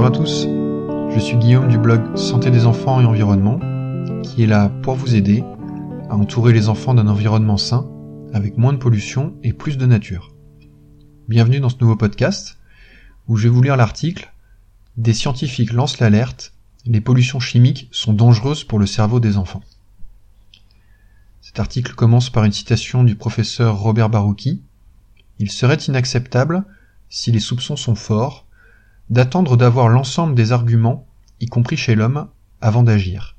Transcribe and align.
Bonjour 0.00 0.14
à 0.14 0.18
tous, 0.18 0.46
je 1.14 1.20
suis 1.20 1.36
Guillaume 1.36 1.68
du 1.68 1.76
blog 1.76 2.16
Santé 2.16 2.50
des 2.50 2.64
enfants 2.64 3.02
et 3.02 3.04
environnement, 3.04 3.60
qui 4.22 4.42
est 4.42 4.46
là 4.46 4.70
pour 4.82 4.94
vous 4.94 5.14
aider 5.14 5.44
à 6.08 6.16
entourer 6.16 6.54
les 6.54 6.70
enfants 6.70 6.94
d'un 6.94 7.06
environnement 7.06 7.58
sain, 7.58 7.86
avec 8.32 8.56
moins 8.56 8.72
de 8.72 8.78
pollution 8.78 9.34
et 9.42 9.52
plus 9.52 9.76
de 9.76 9.84
nature. 9.84 10.32
Bienvenue 11.28 11.60
dans 11.60 11.68
ce 11.68 11.76
nouveau 11.82 11.96
podcast, 11.96 12.56
où 13.28 13.36
je 13.36 13.42
vais 13.42 13.48
vous 13.50 13.60
lire 13.60 13.76
l'article 13.76 14.32
Des 14.96 15.12
scientifiques 15.12 15.74
lancent 15.74 15.98
l'alerte, 15.98 16.54
les 16.86 17.02
pollutions 17.02 17.38
chimiques 17.38 17.90
sont 17.92 18.14
dangereuses 18.14 18.64
pour 18.64 18.78
le 18.78 18.86
cerveau 18.86 19.20
des 19.20 19.36
enfants. 19.36 19.62
Cet 21.42 21.60
article 21.60 21.92
commence 21.94 22.30
par 22.30 22.44
une 22.44 22.52
citation 22.52 23.04
du 23.04 23.16
professeur 23.16 23.78
Robert 23.78 24.08
Barouki. 24.08 24.62
Il 25.38 25.50
serait 25.50 25.74
inacceptable, 25.74 26.64
si 27.10 27.30
les 27.32 27.38
soupçons 27.38 27.76
sont 27.76 27.96
forts, 27.96 28.46
d'attendre 29.10 29.56
d'avoir 29.56 29.88
l'ensemble 29.88 30.34
des 30.34 30.52
arguments, 30.52 31.06
y 31.40 31.46
compris 31.46 31.76
chez 31.76 31.94
l'homme, 31.94 32.28
avant 32.60 32.82
d'agir. 32.82 33.36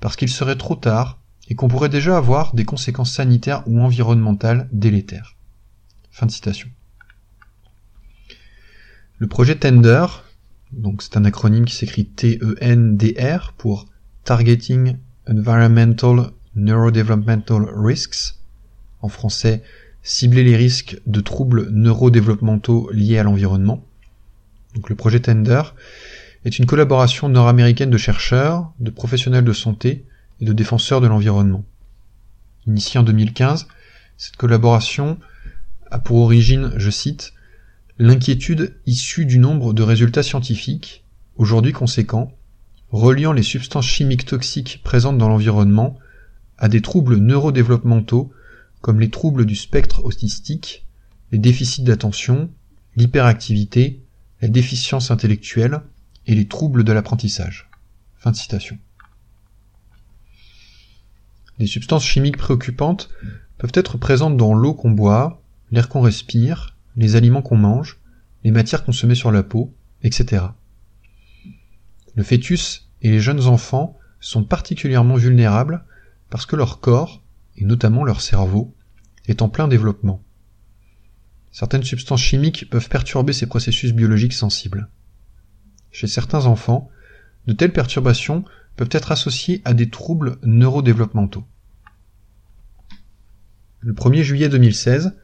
Parce 0.00 0.16
qu'il 0.16 0.28
serait 0.28 0.56
trop 0.56 0.76
tard 0.76 1.18
et 1.48 1.54
qu'on 1.54 1.68
pourrait 1.68 1.88
déjà 1.88 2.16
avoir 2.16 2.54
des 2.54 2.64
conséquences 2.64 3.12
sanitaires 3.12 3.62
ou 3.66 3.80
environnementales 3.80 4.68
délétères. 4.72 5.36
Fin 6.10 6.26
de 6.26 6.30
citation. 6.30 6.68
Le 9.18 9.26
projet 9.26 9.56
Tender, 9.56 10.06
donc 10.72 11.02
c'est 11.02 11.16
un 11.16 11.24
acronyme 11.24 11.64
qui 11.64 11.74
s'écrit 11.74 12.06
T-E-N-D-R 12.06 13.54
pour 13.56 13.86
Targeting 14.24 14.96
Environmental 15.28 16.30
Neurodevelopmental 16.54 17.68
Risks, 17.74 18.36
en 19.00 19.08
français 19.08 19.62
cibler 20.02 20.44
les 20.44 20.56
risques 20.56 21.00
de 21.06 21.20
troubles 21.20 21.68
neurodéveloppementaux 21.70 22.90
liés 22.92 23.18
à 23.18 23.24
l'environnement, 23.24 23.84
donc 24.78 24.90
le 24.90 24.94
projet 24.94 25.18
Tender, 25.18 25.62
est 26.44 26.60
une 26.60 26.66
collaboration 26.66 27.28
nord-américaine 27.28 27.90
de 27.90 27.98
chercheurs, 27.98 28.72
de 28.78 28.90
professionnels 28.90 29.44
de 29.44 29.52
santé 29.52 30.04
et 30.40 30.44
de 30.44 30.52
défenseurs 30.52 31.00
de 31.00 31.08
l'environnement. 31.08 31.64
Initiée 32.68 33.00
en 33.00 33.02
2015, 33.02 33.66
cette 34.16 34.36
collaboration 34.36 35.18
a 35.90 35.98
pour 35.98 36.18
origine, 36.18 36.70
je 36.76 36.90
cite, 36.90 37.32
l'inquiétude 37.98 38.76
issue 38.86 39.26
du 39.26 39.40
nombre 39.40 39.72
de 39.72 39.82
résultats 39.82 40.22
scientifiques, 40.22 41.02
aujourd'hui 41.34 41.72
conséquents, 41.72 42.32
reliant 42.92 43.32
les 43.32 43.42
substances 43.42 43.88
chimiques 43.88 44.26
toxiques 44.26 44.80
présentes 44.84 45.18
dans 45.18 45.28
l'environnement 45.28 45.98
à 46.56 46.68
des 46.68 46.82
troubles 46.82 47.16
neurodéveloppementaux 47.16 48.32
comme 48.80 49.00
les 49.00 49.10
troubles 49.10 49.44
du 49.44 49.56
spectre 49.56 50.04
autistique, 50.04 50.86
les 51.32 51.38
déficits 51.38 51.82
d'attention, 51.82 52.48
l'hyperactivité, 52.94 54.04
la 54.40 54.48
déficience 54.48 55.10
intellectuelle 55.10 55.80
et 56.26 56.34
les 56.34 56.46
troubles 56.46 56.84
de 56.84 56.92
l'apprentissage. 56.92 57.68
Fin 58.16 58.30
de 58.30 58.36
citation. 58.36 58.78
Les 61.58 61.66
substances 61.66 62.04
chimiques 62.04 62.36
préoccupantes 62.36 63.08
peuvent 63.58 63.72
être 63.74 63.98
présentes 63.98 64.36
dans 64.36 64.54
l'eau 64.54 64.74
qu'on 64.74 64.92
boit, 64.92 65.42
l'air 65.72 65.88
qu'on 65.88 66.00
respire, 66.00 66.76
les 66.96 67.16
aliments 67.16 67.42
qu'on 67.42 67.56
mange, 67.56 67.98
les 68.44 68.50
matières 68.50 68.84
consommées 68.84 69.16
sur 69.16 69.32
la 69.32 69.42
peau, 69.42 69.74
etc. 70.02 70.44
Le 72.14 72.22
fœtus 72.22 72.88
et 73.02 73.10
les 73.10 73.20
jeunes 73.20 73.46
enfants 73.46 73.96
sont 74.20 74.44
particulièrement 74.44 75.16
vulnérables 75.16 75.84
parce 76.30 76.46
que 76.46 76.56
leur 76.56 76.80
corps, 76.80 77.22
et 77.56 77.64
notamment 77.64 78.04
leur 78.04 78.20
cerveau, 78.20 78.74
est 79.26 79.42
en 79.42 79.48
plein 79.48 79.68
développement. 79.68 80.22
Certaines 81.58 81.82
substances 81.82 82.22
chimiques 82.22 82.70
peuvent 82.70 82.88
perturber 82.88 83.32
ces 83.32 83.48
processus 83.48 83.92
biologiques 83.92 84.32
sensibles. 84.32 84.88
Chez 85.90 86.06
certains 86.06 86.46
enfants, 86.46 86.88
de 87.48 87.52
telles 87.52 87.72
perturbations 87.72 88.44
peuvent 88.76 88.90
être 88.92 89.10
associées 89.10 89.60
à 89.64 89.74
des 89.74 89.90
troubles 89.90 90.36
neurodéveloppementaux. 90.44 91.42
Le 93.80 93.92
1er 93.92 94.22
juillet 94.22 94.48
2016, 94.48 95.16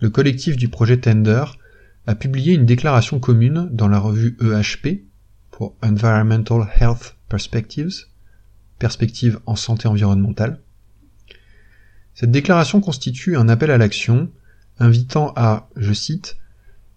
le 0.00 0.10
collectif 0.10 0.58
du 0.58 0.68
projet 0.68 1.00
Tender 1.00 1.44
a 2.06 2.14
publié 2.14 2.52
une 2.52 2.66
déclaration 2.66 3.18
commune 3.18 3.70
dans 3.72 3.88
la 3.88 3.98
revue 3.98 4.36
EHP 4.42 5.04
pour 5.50 5.74
Environmental 5.82 6.68
Health 6.78 7.16
Perspectives, 7.30 8.08
perspectives 8.78 9.40
en 9.46 9.56
santé 9.56 9.88
environnementale. 9.88 10.60
Cette 12.12 12.30
déclaration 12.30 12.82
constitue 12.82 13.38
un 13.38 13.48
appel 13.48 13.70
à 13.70 13.78
l'action 13.78 14.30
invitant 14.78 15.32
à, 15.36 15.68
je 15.76 15.92
cite, 15.92 16.36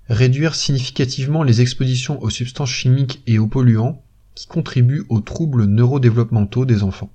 réduire 0.07 0.55
significativement 0.55 1.43
les 1.43 1.61
expositions 1.61 2.21
aux 2.21 2.29
substances 2.29 2.69
chimiques 2.69 3.21
et 3.27 3.39
aux 3.39 3.47
polluants 3.47 4.03
qui 4.35 4.47
contribuent 4.47 5.05
aux 5.09 5.21
troubles 5.21 5.65
neurodéveloppementaux 5.65 6.65
des 6.65 6.83
enfants. 6.83 7.11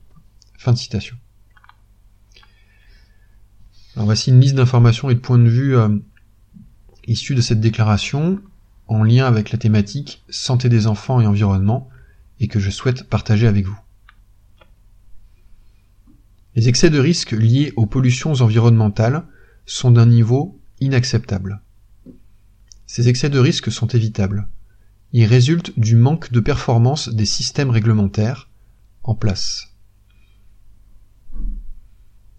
Fin 0.59 0.72
de 0.72 0.78
citation. 0.78 1.16
Alors 3.94 4.06
voici 4.06 4.31
une 4.31 4.41
liste 4.41 4.55
d'informations 4.55 5.09
et 5.09 5.15
de 5.15 5.21
points 5.21 5.38
de 5.38 5.49
vue 5.49 5.76
euh, 5.76 5.88
issus 7.06 7.34
de 7.34 7.41
cette 7.41 7.60
déclaration 7.60 8.41
en 8.88 9.03
lien 9.03 9.26
avec 9.26 9.50
la 9.50 9.59
thématique 9.59 10.22
santé 10.28 10.69
des 10.69 10.87
enfants 10.87 11.21
et 11.21 11.26
environnement 11.26 11.88
et 12.41 12.49
que 12.49 12.60
je 12.60 12.71
souhaite 12.71 13.05
partager 13.05 13.47
avec 13.47 13.66
vous. 13.66 13.78
Les 16.55 16.69
excès 16.69 16.91
de 16.91 16.99
risque 16.99 17.32
liés 17.32 17.72
aux 17.76 17.87
pollutions 17.87 18.32
environnementales 18.32 19.25
sont 19.66 19.91
d'un 19.91 20.06
niveau 20.06 20.60
inacceptable. 20.81 21.60
Ces 22.87 23.09
excès 23.09 23.28
de 23.28 23.38
risque 23.38 23.71
sont 23.71 23.88
évitables. 23.88 24.49
Ils 25.12 25.25
résultent 25.25 25.78
du 25.78 25.97
manque 25.97 26.32
de 26.32 26.41
performance 26.41 27.09
des 27.09 27.27
systèmes 27.27 27.71
réglementaires 27.71 28.49
en 29.03 29.15
place. 29.15 29.75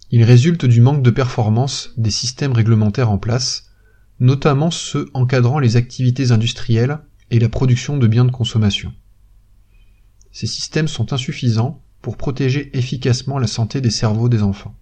Ils 0.09 0.23
résultent 0.23 0.65
du 0.65 0.79
manque 0.79 1.03
de 1.03 1.11
performance 1.11 1.91
des 1.97 2.11
systèmes 2.11 2.53
réglementaires 2.53 3.11
en 3.11 3.17
place, 3.17 3.71
notamment 4.19 4.71
ceux 4.71 5.09
encadrant 5.13 5.59
les 5.59 5.75
activités 5.75 6.31
industrielles 6.31 6.99
et 7.29 7.39
la 7.39 7.49
production 7.49 7.97
de 7.97 8.07
biens 8.07 8.25
de 8.25 8.31
consommation. 8.31 8.93
Ces 10.31 10.47
systèmes 10.47 10.87
sont 10.87 11.11
insuffisants 11.11 11.83
pour 12.01 12.15
protéger 12.15 12.77
efficacement 12.77 13.37
la 13.37 13.47
santé 13.47 13.81
des 13.81 13.89
cerveaux 13.89 14.29
des 14.29 14.43
enfants. 14.43 14.75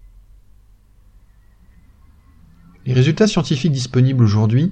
Les 2.85 2.93
résultats 2.93 3.27
scientifiques 3.27 3.71
disponibles 3.71 4.23
aujourd'hui 4.23 4.71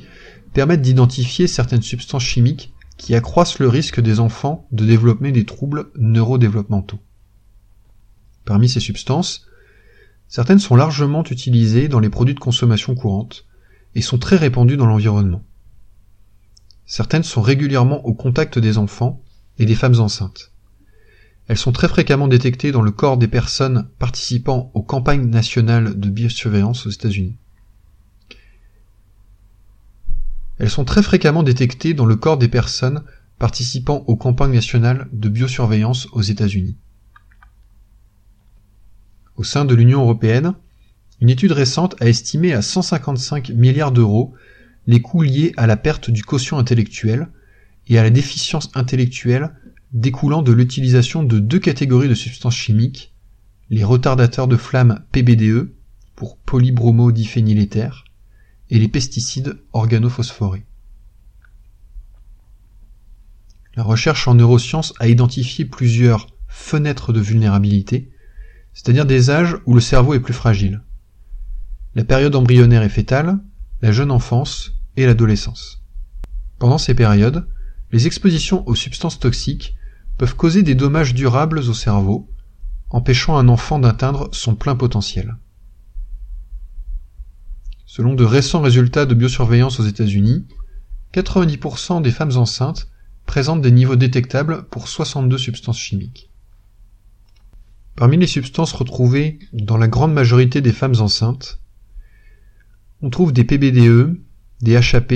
permettent 0.53 0.83
d'identifier 0.83 1.47
certaines 1.47 1.81
substances 1.81 2.23
chimiques 2.23 2.73
qui 2.97 3.15
accroissent 3.15 3.57
le 3.57 3.67
risque 3.67 3.99
des 3.99 4.19
enfants 4.19 4.67
de 4.71 4.85
développer 4.85 5.31
des 5.31 5.45
troubles 5.45 5.91
neurodéveloppementaux. 5.97 6.99
Parmi 8.45 8.69
ces 8.69 8.79
substances, 8.79 9.47
certaines 10.27 10.59
sont 10.59 10.75
largement 10.75 11.23
utilisées 11.23 11.87
dans 11.87 11.99
les 11.99 12.09
produits 12.09 12.35
de 12.35 12.39
consommation 12.39 12.93
courante 12.93 13.45
et 13.95 14.01
sont 14.01 14.19
très 14.19 14.35
répandues 14.35 14.77
dans 14.77 14.85
l'environnement. 14.85 15.43
Certaines 16.85 17.23
sont 17.23 17.41
régulièrement 17.41 18.05
au 18.05 18.13
contact 18.13 18.59
des 18.59 18.77
enfants 18.77 19.23
et 19.57 19.65
des 19.65 19.75
femmes 19.75 19.99
enceintes. 19.99 20.51
Elles 21.47 21.57
sont 21.57 21.71
très 21.71 21.87
fréquemment 21.87 22.27
détectées 22.27 22.71
dans 22.71 22.81
le 22.81 22.91
corps 22.91 23.17
des 23.17 23.27
personnes 23.27 23.89
participant 23.97 24.71
aux 24.75 24.83
campagnes 24.83 25.29
nationales 25.29 25.99
de 25.99 26.09
biosurveillance 26.09 26.85
aux 26.85 26.91
États-Unis. 26.91 27.37
Elles 30.59 30.69
sont 30.69 30.85
très 30.85 31.03
fréquemment 31.03 31.43
détectées 31.43 31.93
dans 31.93 32.05
le 32.05 32.15
corps 32.15 32.37
des 32.37 32.47
personnes 32.47 33.03
participant 33.39 34.03
aux 34.07 34.15
campagnes 34.15 34.53
nationales 34.53 35.07
de 35.11 35.29
biosurveillance 35.29 36.07
aux 36.13 36.21
États-Unis. 36.21 36.77
Au 39.35 39.43
sein 39.43 39.65
de 39.65 39.73
l'Union 39.73 40.01
européenne, 40.01 40.53
une 41.19 41.29
étude 41.29 41.51
récente 41.51 41.95
a 42.01 42.07
estimé 42.07 42.53
à 42.53 42.61
155 42.61 43.49
milliards 43.49 43.91
d'euros 43.91 44.33
les 44.85 45.01
coûts 45.01 45.23
liés 45.23 45.53
à 45.57 45.67
la 45.67 45.77
perte 45.77 46.11
du 46.11 46.23
quotient 46.23 46.57
intellectuel 46.57 47.29
et 47.87 47.97
à 47.97 48.03
la 48.03 48.09
déficience 48.09 48.69
intellectuelle 48.75 49.51
découlant 49.91 50.41
de 50.41 50.51
l'utilisation 50.51 51.23
de 51.23 51.39
deux 51.39 51.59
catégories 51.59 52.09
de 52.09 52.15
substances 52.15 52.55
chimiques, 52.55 53.13
les 53.69 53.83
retardateurs 53.83 54.47
de 54.47 54.57
flamme 54.57 55.03
PBDE 55.11 55.73
pour 56.15 56.37
polybromodiphényléther 56.37 58.05
et 58.73 58.79
les 58.79 58.87
pesticides 58.87 59.59
organophosphorés. 59.71 60.65
La 63.75 63.83
recherche 63.83 64.27
en 64.27 64.33
neurosciences 64.33 64.95
a 64.99 65.07
identifié 65.07 65.65
plusieurs 65.65 66.25
fenêtres 66.47 67.13
de 67.13 67.21
vulnérabilité, 67.21 68.11
c'est-à-dire 68.73 69.05
des 69.05 69.29
âges 69.29 69.57
où 69.67 69.75
le 69.75 69.79
cerveau 69.79 70.15
est 70.15 70.19
plus 70.19 70.33
fragile. 70.33 70.81
La 71.93 72.03
période 72.03 72.35
embryonnaire 72.35 72.81
et 72.81 72.89
fétale, 72.89 73.37
la 73.83 73.91
jeune 73.91 74.09
enfance 74.09 74.71
et 74.97 75.05
l'adolescence. 75.05 75.83
Pendant 76.57 76.79
ces 76.79 76.95
périodes, 76.95 77.47
les 77.91 78.07
expositions 78.07 78.67
aux 78.67 78.75
substances 78.75 79.19
toxiques 79.19 79.75
peuvent 80.17 80.35
causer 80.35 80.63
des 80.63 80.73
dommages 80.73 81.13
durables 81.13 81.59
au 81.59 81.73
cerveau, 81.75 82.27
empêchant 82.89 83.37
un 83.37 83.49
enfant 83.49 83.77
d'atteindre 83.77 84.29
son 84.31 84.55
plein 84.55 84.75
potentiel. 84.75 85.37
Selon 87.95 88.15
de 88.15 88.23
récents 88.23 88.61
résultats 88.61 89.05
de 89.05 89.13
biosurveillance 89.13 89.79
aux 89.79 89.85
États-Unis, 89.85 90.47
90% 91.13 92.01
des 92.01 92.09
femmes 92.09 92.35
enceintes 92.37 92.89
présentent 93.27 93.61
des 93.61 93.69
niveaux 93.69 93.95
détectables 93.95 94.63
pour 94.71 94.87
62 94.87 95.37
substances 95.37 95.77
chimiques. 95.77 96.31
Parmi 97.95 98.17
les 98.17 98.25
substances 98.25 98.73
retrouvées 98.73 99.37
dans 99.53 99.77
la 99.77 99.87
grande 99.87 100.11
majorité 100.11 100.59
des 100.59 100.71
femmes 100.71 100.95
enceintes, 101.01 101.61
on 103.03 103.11
trouve 103.11 103.31
des 103.31 103.43
PBDE, 103.43 104.19
des 104.61 104.75
HAP, 104.75 105.13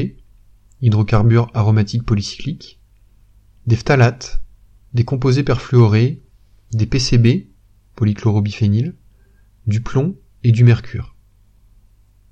hydrocarbures 0.83 1.50
aromatiques 1.56 2.06
polycycliques, 2.06 2.80
des 3.65 3.75
phtalates, 3.75 4.44
des 4.94 5.03
composés 5.03 5.41
perfluorés, 5.41 6.21
des 6.73 6.85
PCB, 6.85 7.47
polychlorobiphényl, 7.95 8.94
du 9.65 9.81
plomb 9.81 10.15
et 10.44 10.51
du 10.51 10.63
mercure. 10.63 11.16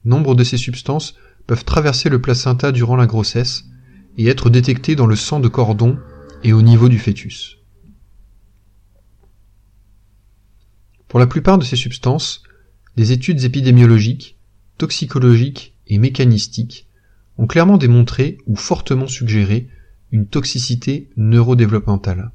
Nombre 0.05 0.35
de 0.35 0.43
ces 0.43 0.57
substances 0.57 1.15
peuvent 1.47 1.65
traverser 1.65 2.09
le 2.09 2.21
placenta 2.21 2.71
durant 2.71 2.95
la 2.95 3.07
grossesse 3.07 3.65
et 4.17 4.27
être 4.27 4.49
détectées 4.49 4.95
dans 4.95 5.07
le 5.07 5.15
sang 5.15 5.39
de 5.39 5.47
cordon 5.47 5.97
et 6.43 6.53
au 6.53 6.61
niveau 6.61 6.89
du 6.89 6.99
fœtus. 6.99 7.57
Pour 11.07 11.19
la 11.19 11.27
plupart 11.27 11.57
de 11.57 11.63
ces 11.63 11.75
substances, 11.75 12.43
des 12.97 13.11
études 13.11 13.43
épidémiologiques, 13.43 14.37
toxicologiques 14.77 15.75
et 15.87 15.97
mécanistiques 15.97 16.87
ont 17.37 17.47
clairement 17.47 17.77
démontré 17.77 18.37
ou 18.45 18.55
fortement 18.55 19.07
suggéré 19.07 19.69
une 20.11 20.27
toxicité 20.27 21.09
neurodéveloppementale. 21.17 22.31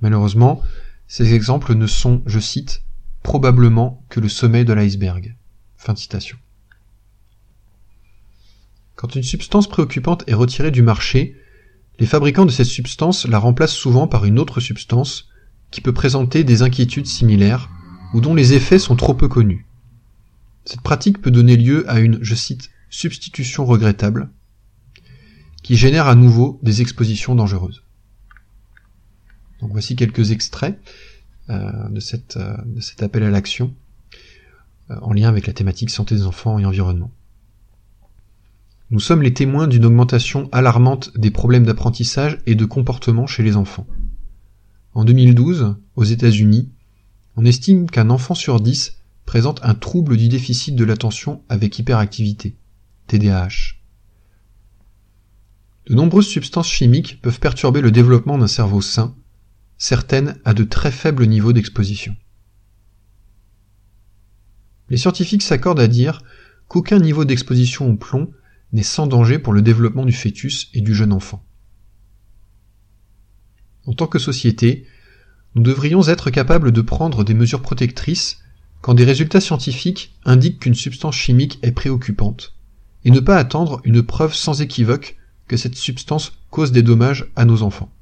Malheureusement, 0.00 0.62
ces 1.06 1.34
exemples 1.34 1.74
ne 1.74 1.86
sont, 1.86 2.22
je 2.26 2.38
cite, 2.38 2.82
probablement 3.22 4.04
que 4.08 4.20
le 4.20 4.28
sommet 4.28 4.64
de 4.64 4.72
l'iceberg. 4.72 5.36
Fin 5.76 5.92
de 5.92 5.98
citation. 5.98 6.38
Quand 9.00 9.16
une 9.16 9.22
substance 9.22 9.66
préoccupante 9.66 10.24
est 10.26 10.34
retirée 10.34 10.70
du 10.70 10.82
marché, 10.82 11.34
les 11.98 12.04
fabricants 12.04 12.44
de 12.44 12.50
cette 12.50 12.66
substance 12.66 13.26
la 13.26 13.38
remplacent 13.38 13.72
souvent 13.72 14.06
par 14.06 14.26
une 14.26 14.38
autre 14.38 14.60
substance 14.60 15.30
qui 15.70 15.80
peut 15.80 15.94
présenter 15.94 16.44
des 16.44 16.60
inquiétudes 16.60 17.06
similaires 17.06 17.70
ou 18.12 18.20
dont 18.20 18.34
les 18.34 18.52
effets 18.52 18.78
sont 18.78 18.96
trop 18.96 19.14
peu 19.14 19.26
connus. 19.26 19.64
Cette 20.66 20.82
pratique 20.82 21.22
peut 21.22 21.30
donner 21.30 21.56
lieu 21.56 21.88
à 21.88 21.98
une, 21.98 22.18
je 22.20 22.34
cite, 22.34 22.68
substitution 22.90 23.64
regrettable, 23.64 24.28
qui 25.62 25.78
génère 25.78 26.06
à 26.06 26.14
nouveau 26.14 26.60
des 26.62 26.82
expositions 26.82 27.34
dangereuses. 27.34 27.82
Donc 29.60 29.72
voici 29.72 29.96
quelques 29.96 30.30
extraits 30.30 30.78
euh, 31.48 31.54
euh, 31.54 31.88
de 31.88 32.80
cet 32.80 33.02
appel 33.02 33.22
à 33.22 33.30
l'action 33.30 33.74
euh, 34.90 34.96
en 35.00 35.14
lien 35.14 35.30
avec 35.30 35.46
la 35.46 35.54
thématique 35.54 35.88
santé 35.88 36.16
des 36.16 36.26
enfants 36.26 36.58
et 36.58 36.66
environnement. 36.66 37.10
Nous 38.92 38.98
sommes 38.98 39.22
les 39.22 39.32
témoins 39.32 39.68
d'une 39.68 39.84
augmentation 39.84 40.48
alarmante 40.50 41.16
des 41.16 41.30
problèmes 41.30 41.64
d'apprentissage 41.64 42.38
et 42.46 42.56
de 42.56 42.64
comportement 42.64 43.28
chez 43.28 43.44
les 43.44 43.54
enfants. 43.54 43.86
En 44.94 45.04
2012, 45.04 45.76
aux 45.94 46.04
États-Unis, 46.04 46.72
on 47.36 47.44
estime 47.44 47.88
qu'un 47.88 48.10
enfant 48.10 48.34
sur 48.34 48.60
dix 48.60 48.98
présente 49.26 49.60
un 49.62 49.74
trouble 49.74 50.16
du 50.16 50.28
déficit 50.28 50.74
de 50.74 50.84
l'attention 50.84 51.44
avec 51.48 51.78
hyperactivité, 51.78 52.56
TDAH. 53.06 53.76
De 55.86 55.94
nombreuses 55.94 56.26
substances 56.26 56.68
chimiques 56.68 57.22
peuvent 57.22 57.38
perturber 57.38 57.82
le 57.82 57.92
développement 57.92 58.38
d'un 58.38 58.48
cerveau 58.48 58.80
sain, 58.80 59.14
certaines 59.78 60.40
à 60.44 60.52
de 60.52 60.64
très 60.64 60.90
faibles 60.90 61.26
niveaux 61.26 61.52
d'exposition. 61.52 62.16
Les 64.88 64.96
scientifiques 64.96 65.42
s'accordent 65.42 65.78
à 65.78 65.86
dire 65.86 66.22
qu'aucun 66.66 66.98
niveau 66.98 67.24
d'exposition 67.24 67.88
au 67.88 67.94
plomb 67.94 68.32
n'est 68.72 68.82
sans 68.82 69.06
danger 69.06 69.38
pour 69.38 69.52
le 69.52 69.62
développement 69.62 70.04
du 70.04 70.12
fœtus 70.12 70.68
et 70.74 70.80
du 70.80 70.94
jeune 70.94 71.12
enfant. 71.12 71.44
En 73.86 73.92
tant 73.92 74.06
que 74.06 74.18
société, 74.18 74.86
nous 75.54 75.62
devrions 75.62 76.06
être 76.06 76.30
capables 76.30 76.70
de 76.70 76.80
prendre 76.80 77.24
des 77.24 77.34
mesures 77.34 77.62
protectrices 77.62 78.38
quand 78.80 78.94
des 78.94 79.04
résultats 79.04 79.40
scientifiques 79.40 80.14
indiquent 80.24 80.60
qu'une 80.60 80.74
substance 80.74 81.16
chimique 81.16 81.58
est 81.62 81.72
préoccupante, 81.72 82.54
et 83.04 83.10
ne 83.10 83.20
pas 83.20 83.36
attendre 83.36 83.80
une 83.84 84.02
preuve 84.02 84.34
sans 84.34 84.62
équivoque 84.62 85.16
que 85.48 85.56
cette 85.56 85.74
substance 85.74 86.32
cause 86.50 86.72
des 86.72 86.82
dommages 86.82 87.30
à 87.36 87.44
nos 87.44 87.62
enfants. 87.62 87.92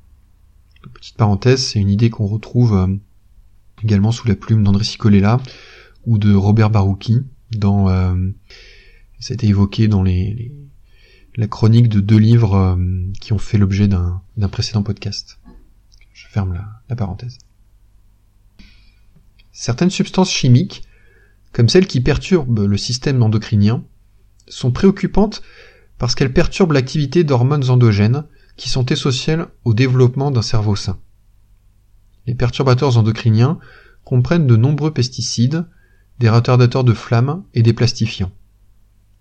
Petite 0.95 1.17
parenthèse, 1.17 1.65
c'est 1.65 1.81
une 1.81 1.91
idée 1.91 2.11
qu'on 2.11 2.27
retrouve 2.27 2.77
euh, 2.77 2.87
également 3.83 4.13
sous 4.13 4.29
la 4.29 4.37
plume 4.37 4.63
d'André 4.63 4.85
Sicolella 4.85 5.41
ou 6.07 6.19
de 6.19 6.35
Robert 6.35 6.71
Barouki 6.71 7.23
dans 7.53 7.89
euh, 7.89 8.15
ça 9.21 9.33
a 9.33 9.35
été 9.35 9.49
évoqué 9.49 9.89
dans 9.89 10.03
la 10.03 11.47
chronique 11.49 11.89
de 11.89 12.01
deux 12.01 12.19
livres 12.19 12.55
euh, 12.55 12.77
qui 13.21 13.33
ont 13.33 13.39
fait 13.39 13.59
l'objet 13.59 13.89
d'un 13.89 14.23
précédent 14.51 14.83
podcast. 14.83 15.39
Je 16.13 16.27
ferme 16.29 16.55
la, 16.89 16.97
parenthèse. 16.97 17.39
Certaines 19.53 19.91
substances 19.91 20.31
chimiques, 20.31 20.83
comme 21.53 21.69
celles 21.69 21.87
qui 21.87 22.01
perturbent 22.01 22.61
le 22.61 22.77
système 22.77 23.23
endocrinien, 23.23 23.85
sont 24.47 24.71
préoccupantes 24.71 25.43
parce 25.99 26.15
qu'elles 26.15 26.33
perturbent 26.33 26.73
l'activité 26.73 27.25
d'hormones 27.25 27.71
endogènes 27.71 28.25
qui 28.57 28.69
sont 28.69 28.87
essentielles 28.87 29.47
au 29.65 29.75
développement 29.75 30.31
d'un 30.31 30.43
cerveau 30.43 30.77
sain. 30.77 30.99
Les 32.27 32.35
perturbateurs 32.35 32.99
endocriniens 32.99 33.59
comprennent 34.05 34.47
de 34.47 34.57
nombreux 34.57 34.93
pesticides, 34.93 35.67
des 36.19 36.29
retardateurs 36.29 36.85
de 36.85 36.95
flamme 36.95 37.45
et 37.55 37.63
des 37.63 37.73
plastifiants. 37.73 38.33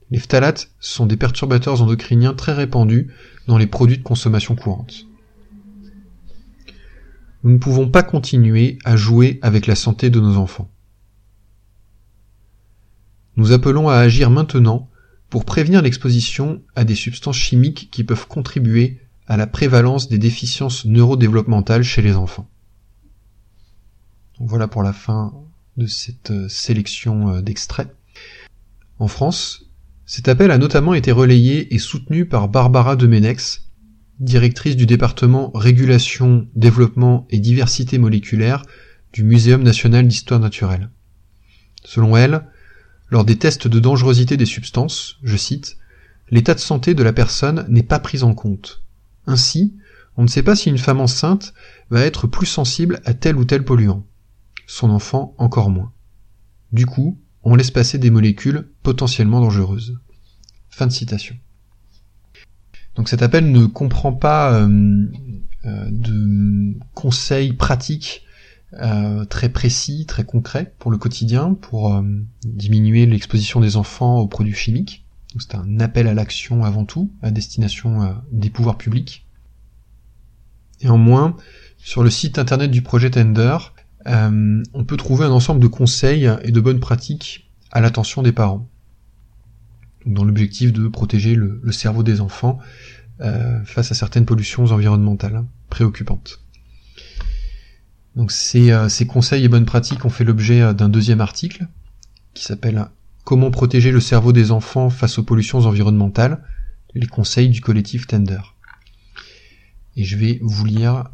Les 0.09 0.19
phtalates 0.19 0.71
sont 0.79 1.05
des 1.05 1.17
perturbateurs 1.17 1.81
endocriniens 1.81 2.33
très 2.33 2.53
répandus 2.53 3.13
dans 3.47 3.57
les 3.57 3.67
produits 3.67 3.97
de 3.97 4.03
consommation 4.03 4.55
courante. 4.55 5.05
Nous 7.43 7.51
ne 7.51 7.57
pouvons 7.57 7.89
pas 7.89 8.03
continuer 8.03 8.79
à 8.85 8.95
jouer 8.95 9.39
avec 9.41 9.67
la 9.67 9.75
santé 9.75 10.09
de 10.09 10.19
nos 10.19 10.37
enfants. 10.37 10.69
Nous 13.35 13.51
appelons 13.51 13.89
à 13.89 13.97
agir 13.97 14.31
maintenant 14.31 14.89
pour 15.29 15.45
prévenir 15.45 15.81
l'exposition 15.81 16.61
à 16.75 16.83
des 16.83 16.95
substances 16.95 17.37
chimiques 17.37 17.89
qui 17.91 18.03
peuvent 18.03 18.27
contribuer 18.27 18.99
à 19.27 19.37
la 19.37 19.45
prévalence 19.45 20.07
des 20.07 20.17
déficiences 20.17 20.85
neurodéveloppementales 20.85 21.83
chez 21.83 22.01
les 22.01 22.15
enfants. 22.15 22.49
voilà 24.39 24.67
pour 24.67 24.83
la 24.83 24.93
fin 24.93 25.33
de 25.75 25.85
cette 25.85 26.31
euh, 26.31 26.49
sélection 26.49 27.29
euh, 27.29 27.41
d'extraits. 27.41 27.93
En 28.99 29.07
France, 29.07 29.66
cet 30.09 30.29
appel 30.29 30.51
a 30.51 30.57
notamment 30.57 30.93
été 30.93 31.11
relayé 31.11 31.75
et 31.75 31.79
soutenu 31.79 32.25
par 32.25 32.47
Barbara 32.47 32.95
Demenex, 32.95 33.67
directrice 34.21 34.77
du 34.77 34.85
département 34.85 35.51
Régulation, 35.53 36.47
Développement 36.55 37.27
et 37.29 37.39
Diversité 37.39 37.97
moléculaire 37.97 38.63
du 39.11 39.25
Muséum 39.25 39.61
national 39.61 40.07
d'histoire 40.07 40.39
naturelle. 40.39 40.89
Selon 41.83 42.15
elle, 42.15 42.45
lors 43.09 43.25
des 43.25 43.37
tests 43.37 43.67
de 43.67 43.79
dangerosité 43.81 44.37
des 44.37 44.45
substances, 44.45 45.17
je 45.23 45.35
cite, 45.35 45.75
l'état 46.31 46.53
de 46.53 46.59
santé 46.61 46.93
de 46.93 47.03
la 47.03 47.11
personne 47.11 47.65
n'est 47.67 47.83
pas 47.83 47.99
pris 47.99 48.23
en 48.23 48.33
compte. 48.33 48.83
Ainsi, 49.25 49.75
on 50.15 50.23
ne 50.23 50.29
sait 50.29 50.41
pas 50.41 50.55
si 50.55 50.69
une 50.69 50.77
femme 50.77 51.01
enceinte 51.01 51.53
va 51.89 51.99
être 51.99 52.27
plus 52.27 52.45
sensible 52.45 53.01
à 53.03 53.13
tel 53.13 53.35
ou 53.35 53.43
tel 53.43 53.65
polluant. 53.65 54.07
Son 54.67 54.89
enfant 54.89 55.35
encore 55.37 55.69
moins. 55.69 55.91
Du 56.71 56.85
coup, 56.85 57.19
on 57.49 57.55
laisse 57.55 57.71
passer 57.71 57.97
des 57.97 58.09
molécules 58.09 58.67
potentiellement 58.83 59.39
dangereuses. 59.39 59.97
Fin 60.69 60.85
de 60.85 60.91
citation. 60.91 61.35
Donc 62.95 63.07
cet 63.07 63.21
appel 63.21 63.51
ne 63.53 63.65
comprend 63.65 64.11
pas 64.11 64.51
euh, 64.51 65.05
euh, 65.63 65.85
de 65.89 66.77
conseils 66.93 67.53
pratiques 67.53 68.23
euh, 68.73 69.23
très 69.23 69.47
précis, 69.47 70.05
très 70.05 70.25
concrets 70.25 70.73
pour 70.77 70.91
le 70.91 70.97
quotidien, 70.97 71.53
pour 71.53 72.03
diminuer 72.43 73.05
l'exposition 73.05 73.61
des 73.61 73.77
enfants 73.77 74.17
aux 74.17 74.27
produits 74.27 74.53
chimiques. 74.53 75.05
C'est 75.39 75.55
un 75.55 75.79
appel 75.79 76.07
à 76.07 76.13
l'action 76.13 76.65
avant 76.65 76.83
tout, 76.83 77.13
à 77.21 77.31
destination 77.31 78.13
des 78.31 78.49
pouvoirs 78.49 78.77
publics. 78.77 79.25
Néanmoins, 80.83 81.37
sur 81.77 82.03
le 82.03 82.09
site 82.09 82.39
internet 82.39 82.71
du 82.71 82.81
projet 82.81 83.09
Tender, 83.09 83.57
euh, 84.07 84.63
on 84.73 84.83
peut 84.85 84.97
trouver 84.97 85.25
un 85.25 85.31
ensemble 85.31 85.59
de 85.59 85.67
conseils 85.67 86.29
et 86.43 86.51
de 86.51 86.61
bonnes 86.61 86.79
pratiques 86.79 87.49
à 87.71 87.81
l'attention 87.81 88.21
des 88.21 88.31
parents, 88.31 88.69
dans 90.05 90.23
l'objectif 90.23 90.71
de 90.71 90.87
protéger 90.87 91.35
le, 91.35 91.61
cerveau 91.71 92.03
des 92.03 92.21
enfants 92.21 92.59
euh, 93.21 93.63
face 93.65 93.91
à 93.91 93.95
certaines 93.95 94.25
pollutions 94.25 94.65
environnementales 94.65 95.43
préoccupantes. 95.69 96.41
Donc 98.15 98.31
ces, 98.31 98.71
euh, 98.71 98.89
ces, 98.89 99.05
conseils 99.05 99.43
et 99.43 99.49
bonnes 99.49 99.65
pratiques 99.65 100.05
ont 100.05 100.09
fait 100.09 100.23
l'objet 100.23 100.73
d'un 100.73 100.89
deuxième 100.89 101.21
article 101.21 101.67
qui 102.33 102.43
s'appelle 102.43 102.87
Comment 103.25 103.51
protéger 103.51 103.91
le 103.91 103.99
cerveau 103.99 104.31
des 104.31 104.51
enfants 104.51 104.89
face 104.89 105.19
aux 105.19 105.23
pollutions 105.23 105.59
environnementales, 105.59 106.41
les 106.95 107.07
conseils 107.07 107.49
du 107.49 107.59
collectif 107.59 108.07
Tender. 108.07 108.39
Et 109.97 110.05
je 110.05 110.15
vais 110.15 110.39
vous 110.41 110.63
lire 110.63 111.09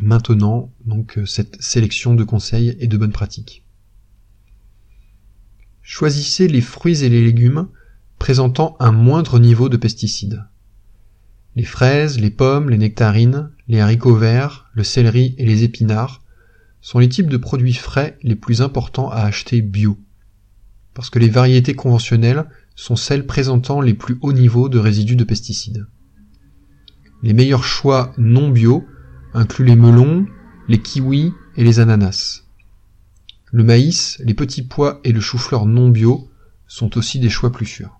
maintenant 0.00 0.72
donc 0.84 1.18
euh, 1.18 1.26
cette 1.26 1.60
sélection 1.62 2.14
de 2.14 2.24
conseils 2.24 2.76
et 2.80 2.86
de 2.86 2.96
bonnes 2.96 3.12
pratiques. 3.12 3.64
Choisissez 5.82 6.48
les 6.48 6.60
fruits 6.60 7.02
et 7.04 7.08
les 7.08 7.24
légumes 7.24 7.68
présentant 8.18 8.76
un 8.80 8.92
moindre 8.92 9.38
niveau 9.38 9.68
de 9.68 9.76
pesticides. 9.76 10.44
Les 11.56 11.64
fraises, 11.64 12.20
les 12.20 12.30
pommes, 12.30 12.70
les 12.70 12.78
nectarines, 12.78 13.50
les 13.68 13.80
haricots 13.80 14.14
verts, 14.14 14.70
le 14.74 14.84
céleri 14.84 15.34
et 15.38 15.46
les 15.46 15.64
épinards 15.64 16.22
sont 16.80 16.98
les 16.98 17.08
types 17.08 17.30
de 17.30 17.36
produits 17.36 17.74
frais 17.74 18.18
les 18.22 18.36
plus 18.36 18.62
importants 18.62 19.10
à 19.10 19.22
acheter 19.22 19.62
bio. 19.62 19.98
Parce 20.94 21.10
que 21.10 21.18
les 21.18 21.28
variétés 21.28 21.74
conventionnelles 21.74 22.44
sont 22.76 22.96
celles 22.96 23.26
présentant 23.26 23.80
les 23.80 23.94
plus 23.94 24.18
hauts 24.20 24.32
niveaux 24.32 24.68
de 24.68 24.78
résidus 24.78 25.16
de 25.16 25.24
pesticides. 25.24 25.86
Les 27.22 27.32
meilleurs 27.32 27.64
choix 27.64 28.12
non 28.18 28.50
bio 28.50 28.86
incluent 29.34 29.66
les 29.66 29.76
melons, 29.76 30.26
les 30.68 30.80
kiwis 30.80 31.32
et 31.56 31.64
les 31.64 31.80
ananas. 31.80 32.42
Le 33.50 33.64
maïs, 33.64 34.20
les 34.24 34.34
petits 34.34 34.62
pois 34.62 35.00
et 35.04 35.12
le 35.12 35.20
chou-fleur 35.20 35.66
non 35.66 35.88
bio 35.88 36.30
sont 36.66 36.98
aussi 36.98 37.18
des 37.18 37.30
choix 37.30 37.50
plus 37.50 37.66
sûrs. 37.66 37.98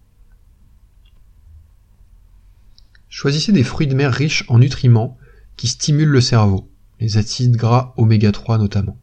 Choisissez 3.08 3.52
des 3.52 3.64
fruits 3.64 3.86
de 3.86 3.94
mer 3.94 4.12
riches 4.12 4.44
en 4.48 4.58
nutriments 4.58 5.16
qui 5.56 5.66
stimulent 5.66 6.10
le 6.10 6.20
cerveau, 6.20 6.70
les 7.00 7.16
acides 7.16 7.56
gras 7.56 7.94
oméga 7.96 8.30
3 8.30 8.58
notamment, 8.58 8.98